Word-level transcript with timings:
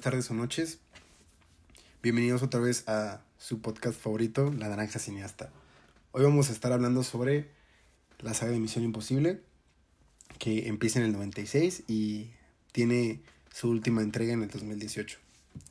tardes 0.00 0.30
o 0.30 0.34
noches. 0.34 0.78
Bienvenidos 2.02 2.42
otra 2.42 2.60
vez 2.60 2.88
a 2.88 3.22
su 3.36 3.60
podcast 3.60 4.00
favorito, 4.00 4.52
La 4.52 4.68
Naranja 4.68 4.98
Cineasta. 4.98 5.50
Hoy 6.12 6.22
vamos 6.22 6.50
a 6.50 6.52
estar 6.52 6.72
hablando 6.72 7.02
sobre 7.02 7.50
la 8.20 8.32
saga 8.32 8.52
de 8.52 8.60
Misión 8.60 8.84
Imposible, 8.84 9.40
que 10.38 10.68
empieza 10.68 11.00
en 11.00 11.06
el 11.06 11.12
96 11.12 11.84
y 11.88 12.30
tiene 12.70 13.20
su 13.52 13.70
última 13.70 14.02
entrega 14.02 14.32
en 14.32 14.42
el 14.42 14.50
2018. 14.50 15.18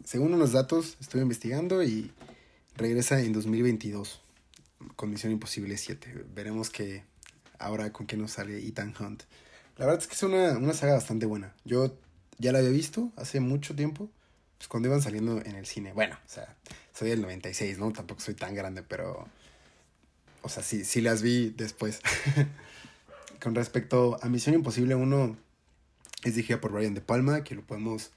Según 0.03 0.33
unos 0.33 0.51
datos, 0.51 0.97
estuve 0.99 1.21
investigando 1.21 1.81
y 1.81 2.11
regresa 2.75 3.21
en 3.21 3.31
2022 3.31 4.21
con 4.97 5.09
Misión 5.09 5.31
Imposible 5.31 5.77
7. 5.77 6.25
Veremos 6.35 6.69
que 6.69 7.03
ahora 7.59 7.93
con 7.93 8.07
qué 8.07 8.17
nos 8.17 8.31
sale 8.31 8.57
Ethan 8.57 8.93
Hunt. 8.99 9.23
La 9.77 9.85
verdad 9.85 10.01
es 10.01 10.07
que 10.07 10.15
es 10.15 10.23
una, 10.23 10.57
una 10.57 10.73
saga 10.73 10.93
bastante 10.93 11.25
buena. 11.25 11.55
Yo 11.63 11.97
ya 12.39 12.51
la 12.51 12.59
había 12.59 12.71
visto 12.71 13.11
hace 13.15 13.39
mucho 13.39 13.73
tiempo, 13.73 14.09
pues 14.57 14.67
cuando 14.67 14.89
iban 14.89 15.01
saliendo 15.01 15.41
en 15.43 15.55
el 15.55 15.65
cine. 15.65 15.93
Bueno, 15.93 16.17
o 16.25 16.29
sea, 16.29 16.55
soy 16.93 17.09
del 17.09 17.21
96, 17.21 17.77
¿no? 17.77 17.91
Tampoco 17.91 18.21
soy 18.21 18.33
tan 18.33 18.55
grande, 18.55 18.83
pero... 18.83 19.27
O 20.41 20.49
sea, 20.49 20.63
sí, 20.63 20.85
sí 20.85 21.01
las 21.01 21.21
vi 21.21 21.49
después. 21.49 22.01
Con 23.41 23.53
respecto 23.53 24.17
a 24.21 24.29
Misión 24.29 24.55
Imposible 24.55 24.95
1, 24.95 25.37
es 26.23 26.35
dirigida 26.35 26.59
por 26.59 26.71
Brian 26.71 26.93
De 26.93 27.01
Palma, 27.01 27.43
que 27.43 27.55
lo 27.55 27.61
podemos 27.61 28.11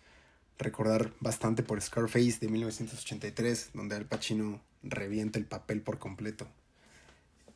recordar 0.59 1.13
bastante 1.21 1.63
por 1.63 1.81
Scarface 1.81 2.39
de 2.41 2.49
1983, 2.49 3.71
donde 3.75 3.97
Al 3.97 4.07
Pacino 4.07 4.61
revienta 4.83 5.39
el 5.39 5.45
papel 5.45 5.83
por 5.83 5.99
completo. 5.99 6.47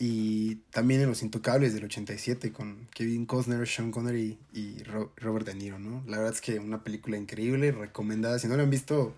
Y 0.06 0.56
también 0.70 1.00
en 1.00 1.08
Los 1.08 1.22
Intocables 1.22 1.72
del 1.72 1.84
87 1.84 2.52
con 2.52 2.88
Kevin 2.92 3.24
Costner, 3.24 3.66
Sean 3.66 3.90
Connery 3.90 4.38
y 4.52 4.82
Robert 4.82 5.46
De 5.46 5.54
Niro, 5.54 5.78
¿no? 5.78 6.04
La 6.06 6.18
verdad 6.18 6.34
es 6.34 6.42
que 6.42 6.58
una 6.58 6.84
película 6.84 7.16
increíble, 7.16 7.72
recomendada. 7.72 8.38
Si 8.38 8.46
no 8.46 8.54
la 8.54 8.64
han 8.64 8.68
visto, 8.68 9.14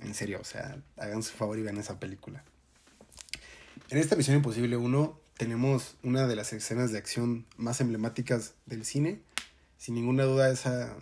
en 0.00 0.14
serio, 0.14 0.38
o 0.40 0.44
sea, 0.44 0.78
hagan 0.96 1.22
su 1.22 1.34
favor 1.34 1.58
y 1.58 1.62
vean 1.62 1.76
esa 1.76 2.00
película. 2.00 2.42
En 3.90 3.98
esta 3.98 4.16
Misión 4.16 4.36
Imposible 4.36 4.78
1 4.78 5.20
tenemos 5.36 5.96
una 6.02 6.26
de 6.26 6.34
las 6.34 6.54
escenas 6.54 6.90
de 6.90 6.96
acción 6.96 7.44
más 7.58 7.82
emblemáticas 7.82 8.54
del 8.64 8.86
cine. 8.86 9.20
Sin 9.76 9.96
ninguna 9.96 10.24
duda 10.24 10.50
esa 10.50 10.96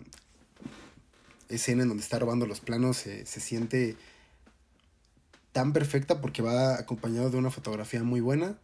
escena 1.47 1.83
en 1.83 1.87
donde 1.87 2.03
está 2.03 2.19
robando 2.19 2.47
los 2.47 2.59
planos 2.59 2.97
se, 2.97 3.25
se 3.27 3.39
siente 3.39 3.95
tan 5.53 5.71
perfecta 5.71 6.19
porque 6.19 6.41
va 6.41 6.77
acompañado 6.77 7.29
de 7.29 7.37
una 7.37 7.49
fotografía 7.49 8.03
muy 8.03 8.19
buena 8.19 8.57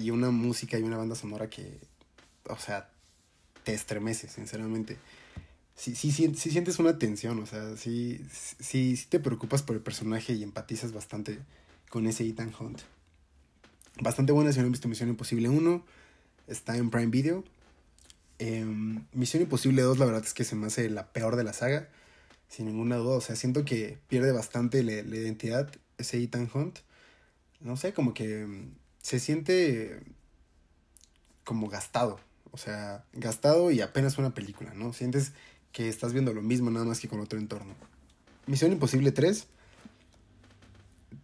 y 0.00 0.10
una 0.10 0.30
música 0.30 0.78
y 0.78 0.82
una 0.82 0.96
banda 0.96 1.14
sonora 1.14 1.50
que, 1.50 1.78
o 2.44 2.56
sea, 2.56 2.90
te 3.64 3.74
estremece, 3.74 4.28
sinceramente. 4.28 4.96
Sí, 5.74 5.94
sientes 5.94 6.78
una 6.78 6.98
tensión, 6.98 7.38
o 7.38 7.46
sea, 7.46 7.76
sí, 7.76 8.20
sí, 8.30 8.96
sí 8.96 9.06
te 9.08 9.20
preocupas 9.20 9.62
por 9.62 9.76
el 9.76 9.82
personaje 9.82 10.32
y 10.32 10.42
empatizas 10.42 10.92
bastante 10.92 11.38
con 11.88 12.06
ese 12.06 12.26
Ethan 12.26 12.52
Hunt. 12.58 12.80
Bastante 14.00 14.32
buena 14.32 14.52
si 14.52 14.58
no 14.58 14.66
han 14.66 14.72
visto 14.72 14.88
Misión 14.88 15.08
Imposible 15.08 15.48
1, 15.48 15.84
está 16.48 16.76
en 16.76 16.90
Prime 16.90 17.06
Video. 17.06 17.44
Em, 18.38 19.04
Misión 19.12 19.42
Imposible 19.42 19.82
2, 19.82 19.98
la 19.98 20.06
verdad 20.06 20.24
es 20.24 20.34
que 20.34 20.44
se 20.44 20.54
me 20.54 20.66
hace 20.66 20.88
la 20.88 21.12
peor 21.12 21.36
de 21.36 21.44
la 21.44 21.52
saga, 21.52 21.88
sin 22.48 22.66
ninguna 22.66 22.96
duda. 22.96 23.16
O 23.16 23.20
sea, 23.20 23.36
siento 23.36 23.64
que 23.64 23.98
pierde 24.08 24.32
bastante 24.32 24.82
la 24.82 24.92
identidad 24.92 25.70
ese 25.98 26.22
Ethan 26.22 26.50
Hunt, 26.52 26.78
no 27.60 27.76
sé, 27.76 27.92
como 27.92 28.14
que 28.14 28.46
se 29.02 29.18
siente 29.18 30.00
como 31.44 31.68
gastado. 31.68 32.20
O 32.52 32.58
sea, 32.58 33.04
gastado 33.12 33.70
y 33.70 33.80
apenas 33.80 34.18
una 34.18 34.34
película, 34.34 34.74
¿no? 34.74 34.92
Sientes 34.92 35.32
que 35.72 35.88
estás 35.88 36.12
viendo 36.12 36.32
lo 36.32 36.42
mismo 36.42 36.70
nada 36.70 36.84
más 36.84 37.00
que 37.00 37.08
con 37.08 37.20
otro 37.20 37.38
entorno. 37.38 37.74
Misión 38.46 38.72
Imposible 38.72 39.12
3, 39.12 39.46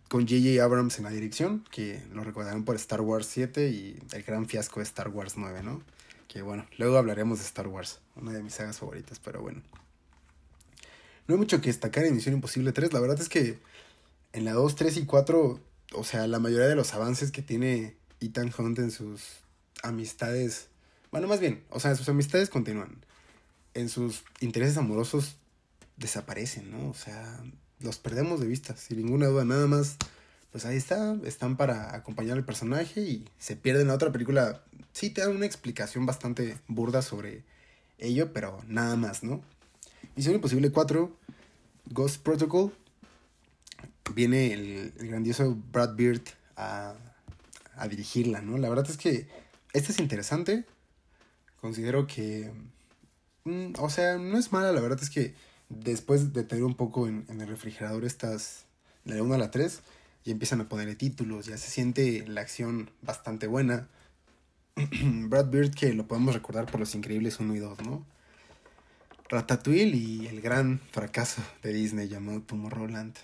con 0.09 0.23
J.J. 0.23 0.63
Abrams 0.63 0.99
en 0.99 1.05
la 1.05 1.11
dirección, 1.11 1.65
que 1.71 2.01
lo 2.13 2.23
recordarán 2.23 2.65
por 2.65 2.77
Star 2.77 3.01
Wars 3.01 3.27
7 3.27 3.69
y 3.71 3.99
el 4.13 4.23
gran 4.23 4.47
fiasco 4.47 4.81
de 4.81 4.85
Star 4.85 5.09
Wars 5.09 5.35
9, 5.37 5.63
¿no? 5.63 5.83
Que 6.29 6.43
bueno, 6.43 6.67
luego 6.79 6.97
hablaremos 6.99 7.39
de 7.39 7.45
Star 7.45 7.67
Wars, 7.67 8.01
una 8.15 8.33
de 8.33 8.43
mis 8.43 8.55
sagas 8.55 8.79
favoritas, 8.79 9.19
pero 9.19 9.43
bueno. 9.43 9.63
No 11.27 11.35
hay 11.35 11.39
mucho 11.39 11.61
que 11.61 11.69
destacar 11.69 12.05
en 12.05 12.15
Misión 12.15 12.37
Imposible 12.37 12.73
3, 12.73 12.93
la 12.93 13.01
verdad 13.01 13.21
es 13.21 13.29
que 13.29 13.59
en 14.33 14.45
la 14.45 14.53
2, 14.53 14.77
3 14.77 14.97
y 14.99 15.07
4, 15.07 15.61
o 15.93 16.05
sea, 16.05 16.27
la 16.27 16.39
mayoría 16.39 16.67
de 16.67 16.77
los 16.77 16.95
avances 16.95 17.31
que 17.31 17.43
tiene 17.43 17.97
Ethan 18.21 18.53
Hunt 18.57 18.79
en 18.79 18.91
sus 18.91 19.23
amistades, 19.83 20.69
bueno, 21.11 21.29
más 21.29 21.41
bien, 21.41 21.65
o 21.71 21.81
sea, 21.81 21.95
sus 21.95 22.09
amistades 22.09 22.51
continúan. 22.51 23.05
En 23.75 23.89
sus 23.89 24.25
intereses 24.41 24.77
amorosos 24.77 25.37
desaparecen, 25.97 26.71
¿no? 26.71 26.89
O 26.89 26.95
sea, 26.95 27.43
los 27.81 27.99
perdemos 27.99 28.41
de 28.41 28.47
vista, 28.47 28.77
sin 28.77 28.99
ninguna 28.99 29.27
duda, 29.27 29.45
nada 29.45 29.67
más. 29.67 29.97
Pues 30.51 30.65
ahí 30.65 30.77
está, 30.77 31.17
están 31.25 31.57
para 31.57 31.95
acompañar 31.95 32.37
al 32.37 32.45
personaje 32.45 33.01
y 33.03 33.29
se 33.39 33.57
pierden 33.57 33.83
en 33.83 33.89
la 33.89 33.95
otra 33.95 34.13
película. 34.13 34.63
Sí, 34.93 35.11
te 35.11 35.21
dan 35.21 35.37
una 35.37 35.47
explicación 35.47 36.07
bastante 36.07 36.59
burda 36.67 37.03
sobre 37.03 37.45
ello, 37.99 38.33
pero 38.33 38.63
nada 38.67 38.97
más, 38.97 39.23
¿no? 39.23 39.43
Misión 40.15 40.35
Imposible 40.35 40.73
4, 40.73 41.15
Ghost 41.91 42.23
Protocol, 42.23 42.73
viene 44.17 44.55
el, 44.55 44.93
grandioso 44.97 45.55
Brad 45.71 45.95
Beard 45.95 46.23
a, 46.57 46.95
dirigirla, 47.91 48.41
¿no? 48.41 48.57
La 48.57 48.71
verdad 48.71 48.89
es 48.89 48.97
que 48.97 49.29
esta 49.75 49.93
es 49.93 50.01
interesante. 50.01 50.65
Considero 51.61 52.07
que... 52.07 52.51
Mm, 53.45 53.75
o 53.79 53.91
sea, 53.91 54.17
no 54.17 54.39
es 54.39 54.51
mala, 54.51 54.73
la 54.73 54.81
verdad 54.81 54.99
es 55.03 55.11
que 55.11 55.35
después 55.69 56.33
de 56.33 56.43
tener 56.45 56.65
un 56.65 56.75
poco 56.75 57.07
en, 57.07 57.27
el 57.29 57.47
refrigerador 57.47 58.05
estas... 58.05 58.65
La 59.05 59.23
1 59.23 59.35
a 59.35 59.39
la 59.39 59.53
3, 59.53 59.83
y 60.25 60.33
empiezan 60.33 60.61
a 60.63 60.69
ponerle 60.69 60.97
títulos, 60.97 61.47
ya 61.47 61.57
se 61.59 61.71
siente 61.71 62.27
la 62.27 62.41
acción 62.41 62.91
bastante 63.03 63.47
buena. 63.47 63.87
Brad 65.29 65.51
Beard 65.51 65.75
que 65.75 65.93
lo 65.93 66.09
podemos 66.09 66.35
recordar 66.35 66.67
por 66.67 66.81
Los 66.81 66.95
Increíbles 66.97 67.39
1 67.39 67.55
y 67.55 67.59
2, 67.59 67.83
¿no? 67.83 68.05
Ratatouille 69.29 69.97
y 69.97 70.27
el 70.27 70.41
gran 70.41 70.81
fracaso 70.91 71.43
de 71.63 71.73
Disney 71.73 72.09
llamado 72.09 72.41
Tomorrowland 72.43 73.15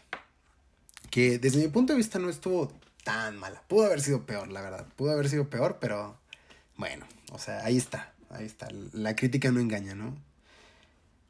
que 1.13 1.39
desde 1.39 1.61
mi 1.61 1.69
punto 1.69 1.93
de 1.93 1.99
vista 1.99 2.19
no 2.19 2.31
estuvo 2.31 2.73
tan 3.05 3.37
mala. 3.37 3.63
Pudo 3.69 3.85
haber 3.85 4.01
sido 4.01 4.25
peor, 4.25 4.49
la 4.49 4.63
verdad. 4.63 4.87
Pudo 4.97 5.13
haber 5.13 5.29
sido 5.29 5.51
peor, 5.51 5.77
pero 5.79 6.17
bueno, 6.79 7.07
o 7.31 7.39
sea, 7.39 7.63
ahí 7.67 7.77
está, 7.77 8.15
ahí 8.31 8.47
está. 8.47 8.69
La 8.95 9.15
crítica 9.15 9.53
no 9.53 9.61
engaña, 9.61 9.95
¿no? 9.95 10.17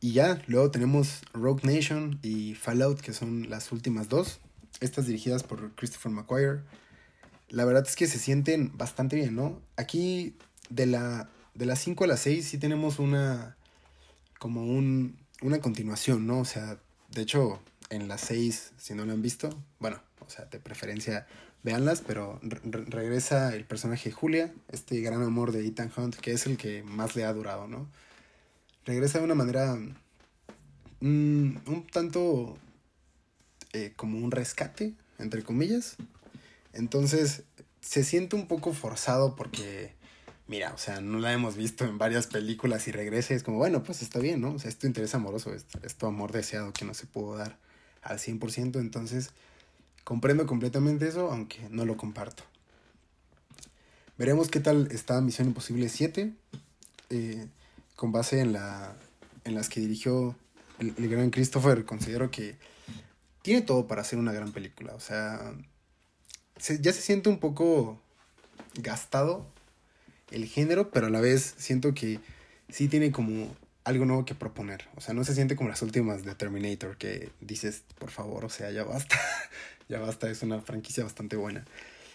Y 0.00 0.12
ya, 0.12 0.40
luego 0.46 0.70
tenemos 0.70 1.22
Rogue 1.32 1.62
Nation 1.64 2.20
y 2.22 2.54
Fallout, 2.54 3.00
que 3.00 3.12
son 3.12 3.50
las 3.50 3.72
últimas 3.72 4.08
dos. 4.08 4.38
Estas 4.78 5.06
dirigidas 5.06 5.42
por 5.42 5.72
Christopher 5.74 6.12
McQuire. 6.12 6.60
La 7.48 7.64
verdad 7.64 7.84
es 7.84 7.96
que 7.96 8.06
se 8.06 8.20
sienten 8.20 8.70
bastante 8.78 9.16
bien, 9.16 9.34
¿no? 9.34 9.60
Aquí 9.76 10.36
de 10.70 10.86
la 10.86 11.28
de 11.54 11.66
las 11.66 11.80
5 11.80 12.04
a 12.04 12.06
las 12.06 12.20
6 12.20 12.46
sí 12.46 12.58
tenemos 12.58 13.00
una 13.00 13.56
como 14.38 14.62
un, 14.62 15.18
una 15.42 15.60
continuación, 15.60 16.24
¿no? 16.24 16.38
O 16.38 16.44
sea, 16.44 16.78
de 17.10 17.22
hecho, 17.22 17.60
en 17.92 18.08
las 18.08 18.22
seis, 18.22 18.72
si 18.78 18.94
no 18.94 19.04
lo 19.04 19.12
han 19.12 19.22
visto, 19.22 19.50
bueno, 19.78 20.00
o 20.26 20.30
sea, 20.30 20.46
de 20.46 20.58
preferencia 20.58 21.26
véanlas, 21.62 22.00
pero 22.00 22.40
regresa 22.42 23.54
el 23.54 23.64
personaje 23.64 24.10
Julia, 24.10 24.52
este 24.68 25.00
gran 25.00 25.22
amor 25.22 25.52
de 25.52 25.66
Ethan 25.66 25.92
Hunt, 25.94 26.16
que 26.16 26.32
es 26.32 26.46
el 26.46 26.56
que 26.56 26.82
más 26.82 27.14
le 27.14 27.24
ha 27.24 27.32
durado, 27.32 27.68
¿no? 27.68 27.86
Regresa 28.84 29.18
de 29.18 29.24
una 29.24 29.34
manera 29.34 29.76
mm, 31.00 31.56
un 31.66 31.86
tanto 31.92 32.56
eh, 33.74 33.92
como 33.94 34.18
un 34.18 34.30
rescate, 34.30 34.94
entre 35.18 35.44
comillas. 35.44 35.96
Entonces, 36.72 37.44
se 37.80 38.02
siente 38.04 38.36
un 38.36 38.48
poco 38.48 38.72
forzado 38.72 39.36
porque, 39.36 39.94
mira, 40.48 40.72
o 40.72 40.78
sea, 40.78 41.00
no 41.00 41.18
la 41.18 41.32
hemos 41.32 41.56
visto 41.56 41.84
en 41.84 41.98
varias 41.98 42.26
películas 42.26 42.88
y 42.88 42.92
regresa 42.92 43.34
y 43.34 43.36
es 43.36 43.42
como, 43.42 43.58
bueno, 43.58 43.82
pues 43.84 44.02
está 44.02 44.18
bien, 44.18 44.40
¿no? 44.40 44.54
O 44.54 44.58
sea, 44.58 44.70
es 44.70 44.82
interés 44.82 45.14
amoroso, 45.14 45.54
es 45.54 45.66
amor 46.00 46.32
deseado 46.32 46.72
que 46.72 46.86
no 46.86 46.94
se 46.94 47.06
pudo 47.06 47.36
dar 47.36 47.56
al 48.02 48.18
100%, 48.18 48.80
entonces 48.80 49.30
comprendo 50.04 50.46
completamente 50.46 51.08
eso, 51.08 51.30
aunque 51.30 51.60
no 51.70 51.84
lo 51.84 51.96
comparto. 51.96 52.42
Veremos 54.18 54.48
qué 54.48 54.60
tal 54.60 54.88
está 54.90 55.20
Misión 55.20 55.48
Imposible 55.48 55.88
7, 55.88 56.32
eh, 57.10 57.46
con 57.96 58.12
base 58.12 58.40
en, 58.40 58.52
la, 58.52 58.94
en 59.44 59.54
las 59.54 59.68
que 59.68 59.80
dirigió 59.80 60.36
el, 60.78 61.08
gran 61.08 61.30
Christopher, 61.30 61.84
considero 61.84 62.30
que 62.30 62.56
tiene 63.42 63.62
todo 63.62 63.86
para 63.86 64.02
hacer 64.02 64.18
una 64.18 64.32
gran 64.32 64.52
película, 64.52 64.94
o 64.94 65.00
sea, 65.00 65.54
ya 66.80 66.92
se 66.92 67.00
siente 67.00 67.28
un 67.28 67.38
poco 67.38 68.00
gastado 68.74 69.46
el 70.30 70.46
género, 70.46 70.90
pero 70.90 71.06
a 71.06 71.10
la 71.10 71.20
vez 71.20 71.54
siento 71.58 71.94
que 71.94 72.20
sí 72.68 72.88
tiene 72.88 73.12
como 73.12 73.54
algo 73.84 74.04
nuevo 74.04 74.24
que 74.24 74.34
proponer. 74.34 74.84
O 74.96 75.00
sea, 75.00 75.14
no 75.14 75.24
se 75.24 75.34
siente 75.34 75.56
como 75.56 75.68
las 75.68 75.82
últimas 75.82 76.24
de 76.24 76.34
Terminator 76.34 76.96
que 76.96 77.30
dices, 77.40 77.84
por 77.98 78.10
favor, 78.10 78.44
o 78.44 78.48
sea, 78.48 78.70
ya 78.70 78.84
basta. 78.84 79.18
ya 79.88 80.00
basta, 80.00 80.30
es 80.30 80.42
una 80.42 80.60
franquicia 80.60 81.04
bastante 81.04 81.36
buena. 81.36 81.64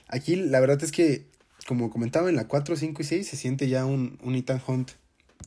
Aquí 0.07 0.35
la 0.35 0.59
verdad 0.59 0.81
es 0.83 0.91
que, 0.91 1.25
como 1.67 1.89
comentaba, 1.89 2.29
en 2.29 2.35
la 2.35 2.47
4, 2.47 2.75
5 2.75 3.01
y 3.01 3.05
6 3.05 3.27
se 3.27 3.37
siente 3.37 3.67
ya 3.67 3.85
un, 3.85 4.17
un 4.23 4.35
Ethan 4.35 4.61
Hunt 4.65 4.91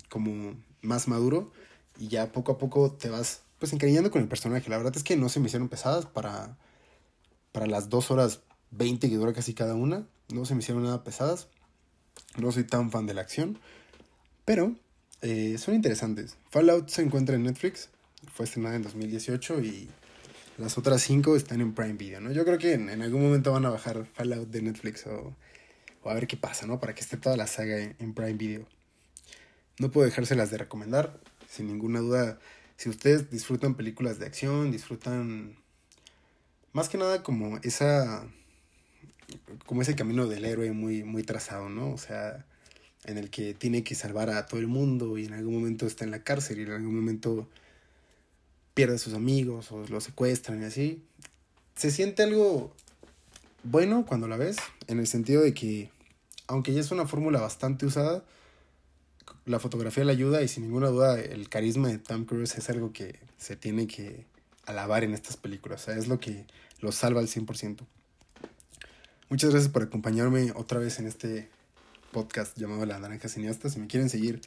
como 0.08 0.54
más 0.82 1.08
maduro 1.08 1.52
y 1.98 2.08
ya 2.08 2.32
poco 2.32 2.52
a 2.52 2.58
poco 2.58 2.92
te 2.92 3.08
vas 3.08 3.42
pues 3.58 3.72
encariñando 3.72 4.10
con 4.10 4.22
el 4.22 4.28
personaje. 4.28 4.70
La 4.70 4.78
verdad 4.78 4.96
es 4.96 5.04
que 5.04 5.16
no 5.16 5.28
se 5.28 5.40
me 5.40 5.46
hicieron 5.46 5.68
pesadas 5.68 6.06
para, 6.06 6.56
para 7.52 7.66
las 7.66 7.90
dos 7.90 8.10
horas 8.10 8.40
20 8.70 9.08
que 9.08 9.16
dura 9.16 9.32
casi 9.32 9.54
cada 9.54 9.74
una. 9.74 10.06
No 10.32 10.44
se 10.44 10.54
me 10.54 10.60
hicieron 10.60 10.82
nada 10.82 11.04
pesadas. 11.04 11.48
No 12.38 12.52
soy 12.52 12.64
tan 12.64 12.90
fan 12.90 13.06
de 13.06 13.14
la 13.14 13.20
acción. 13.20 13.58
Pero 14.44 14.74
eh, 15.22 15.56
son 15.58 15.74
interesantes. 15.74 16.36
Fallout 16.50 16.88
se 16.88 17.02
encuentra 17.02 17.36
en 17.36 17.44
Netflix. 17.44 17.90
Fue 18.32 18.44
estrenada 18.44 18.76
en 18.76 18.82
2018 18.82 19.60
y 19.60 19.88
las 20.58 20.76
otras 20.78 21.02
cinco 21.02 21.36
están 21.36 21.60
en 21.60 21.74
Prime 21.74 21.94
Video, 21.94 22.20
¿no? 22.20 22.32
Yo 22.32 22.44
creo 22.44 22.58
que 22.58 22.74
en, 22.74 23.02
algún 23.02 23.22
momento 23.22 23.52
van 23.52 23.64
a 23.64 23.70
bajar 23.70 24.06
Fallout 24.14 24.48
de 24.48 24.62
Netflix 24.62 25.06
o, 25.06 25.34
o, 26.02 26.10
a 26.10 26.14
ver 26.14 26.26
qué 26.26 26.36
pasa, 26.36 26.66
¿no? 26.66 26.80
Para 26.80 26.94
que 26.94 27.00
esté 27.00 27.16
toda 27.16 27.36
la 27.36 27.46
saga 27.46 27.78
en, 27.78 28.14
Prime 28.14 28.34
Video. 28.34 28.66
No 29.78 29.90
puedo 29.90 30.06
dejárselas 30.06 30.50
de 30.50 30.58
recomendar. 30.58 31.18
Sin 31.48 31.66
ninguna 31.66 32.00
duda, 32.00 32.38
si 32.76 32.88
ustedes 32.88 33.30
disfrutan 33.30 33.74
películas 33.74 34.18
de 34.18 34.26
acción, 34.26 34.70
disfrutan 34.70 35.56
más 36.72 36.88
que 36.88 36.98
nada 36.98 37.22
como 37.22 37.58
esa 37.62 38.24
como 39.66 39.82
ese 39.82 39.96
camino 39.96 40.26
del 40.26 40.44
héroe 40.44 40.72
muy 40.72 41.02
muy 41.04 41.22
trazado, 41.22 41.68
¿no? 41.68 41.90
O 41.90 41.98
sea, 41.98 42.46
en 43.04 43.18
el 43.18 43.30
que 43.30 43.54
tiene 43.54 43.82
que 43.82 43.94
salvar 43.94 44.30
a 44.30 44.46
todo 44.46 44.60
el 44.60 44.66
mundo 44.66 45.18
y 45.18 45.26
en 45.26 45.32
algún 45.32 45.54
momento 45.54 45.86
está 45.86 46.04
en 46.04 46.10
la 46.10 46.22
cárcel 46.22 46.58
y 46.58 46.62
en 46.62 46.72
algún 46.72 46.94
momento 46.94 47.48
pierde 48.74 48.96
a 48.96 48.98
sus 48.98 49.14
amigos 49.14 49.72
o 49.72 49.86
lo 49.88 50.00
secuestran 50.00 50.62
y 50.62 50.64
así. 50.64 51.02
Se 51.76 51.90
siente 51.90 52.22
algo 52.22 52.74
bueno 53.62 54.04
cuando 54.06 54.28
la 54.28 54.36
ves, 54.36 54.56
en 54.86 54.98
el 54.98 55.06
sentido 55.06 55.42
de 55.42 55.54
que, 55.54 55.90
aunque 56.46 56.72
ya 56.72 56.80
es 56.80 56.90
una 56.90 57.06
fórmula 57.06 57.40
bastante 57.40 57.86
usada, 57.86 58.24
la 59.46 59.58
fotografía 59.58 60.04
le 60.04 60.12
ayuda 60.12 60.42
y 60.42 60.48
sin 60.48 60.64
ninguna 60.64 60.88
duda 60.88 61.18
el 61.18 61.48
carisma 61.48 61.88
de 61.88 61.98
Tom 61.98 62.24
Cruise 62.24 62.56
es 62.56 62.68
algo 62.70 62.92
que 62.92 63.18
se 63.38 63.56
tiene 63.56 63.86
que 63.86 64.24
alabar 64.66 65.04
en 65.04 65.14
estas 65.14 65.36
películas, 65.36 65.88
es 65.88 66.06
lo 66.06 66.20
que 66.20 66.46
lo 66.80 66.92
salva 66.92 67.20
al 67.20 67.28
100%. 67.28 67.78
Muchas 69.28 69.50
gracias 69.50 69.72
por 69.72 69.82
acompañarme 69.82 70.52
otra 70.54 70.78
vez 70.78 70.98
en 70.98 71.06
este 71.06 71.48
podcast 72.10 72.56
llamado 72.58 72.84
La 72.86 72.98
Naranja 72.98 73.28
Cineasta. 73.28 73.68
Si 73.70 73.78
me 73.78 73.86
quieren 73.86 74.08
seguir 74.08 74.40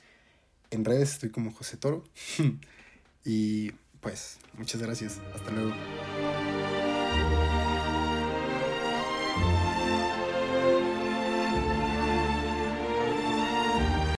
en 0.71 0.85
redes, 0.85 1.13
estoy 1.13 1.29
como 1.29 1.51
José 1.51 1.77
Toro. 1.77 2.03
y 3.25 3.71
pues, 4.01 4.37
muchas 4.57 4.81
gracias. 4.81 5.19
Hasta 5.33 5.51
luego. 5.51 5.73